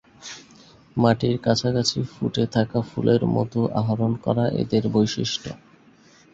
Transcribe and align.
মাটির 0.97 1.35
কাছাকাছি 1.37 1.97
ফুটে 2.11 2.43
থাকা 2.47 2.79
ফুলের 2.81 3.21
মধু 3.35 3.61
আহরণ 3.79 4.11
করা 4.25 4.45
এদের 4.61 4.83
বৈশিষ্ট্য। 4.93 5.47